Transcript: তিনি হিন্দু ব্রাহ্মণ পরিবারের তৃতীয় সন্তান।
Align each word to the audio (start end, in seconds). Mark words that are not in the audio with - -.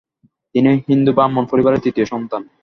তিনি 0.55 0.71
হিন্দু 0.89 1.11
ব্রাহ্মণ 1.17 1.43
পরিবারের 1.51 1.83
তৃতীয় 1.83 2.07
সন্তান। 2.13 2.41